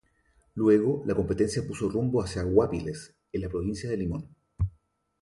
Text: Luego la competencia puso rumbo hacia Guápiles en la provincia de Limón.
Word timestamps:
Luego 0.55 1.03
la 1.05 1.13
competencia 1.13 1.61
puso 1.61 1.87
rumbo 1.87 2.23
hacia 2.23 2.41
Guápiles 2.41 3.13
en 3.31 3.41
la 3.41 3.49
provincia 3.49 3.87
de 3.87 3.97
Limón. 3.97 4.35